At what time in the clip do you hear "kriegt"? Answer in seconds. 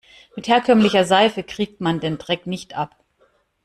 1.43-1.79